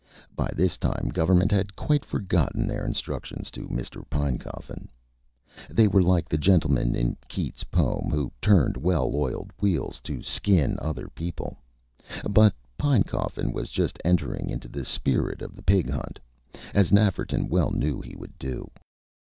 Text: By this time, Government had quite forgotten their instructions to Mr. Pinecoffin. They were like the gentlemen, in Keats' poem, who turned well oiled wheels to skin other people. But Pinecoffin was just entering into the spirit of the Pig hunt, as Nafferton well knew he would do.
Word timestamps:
By 0.35 0.49
this 0.55 0.77
time, 0.77 1.11
Government 1.13 1.51
had 1.51 1.75
quite 1.75 2.03
forgotten 2.03 2.65
their 2.67 2.83
instructions 2.83 3.51
to 3.51 3.67
Mr. 3.67 4.03
Pinecoffin. 4.09 4.87
They 5.69 5.87
were 5.87 6.01
like 6.01 6.27
the 6.27 6.39
gentlemen, 6.39 6.95
in 6.95 7.17
Keats' 7.27 7.63
poem, 7.65 8.09
who 8.09 8.31
turned 8.41 8.77
well 8.77 9.11
oiled 9.13 9.51
wheels 9.59 9.99
to 10.05 10.23
skin 10.23 10.79
other 10.81 11.07
people. 11.09 11.55
But 12.27 12.55
Pinecoffin 12.79 13.51
was 13.53 13.69
just 13.69 13.99
entering 14.03 14.49
into 14.49 14.67
the 14.69 14.85
spirit 14.85 15.43
of 15.43 15.55
the 15.55 15.61
Pig 15.61 15.87
hunt, 15.87 16.17
as 16.73 16.89
Nafferton 16.91 17.47
well 17.47 17.69
knew 17.69 18.01
he 18.01 18.15
would 18.15 18.39
do. 18.39 18.71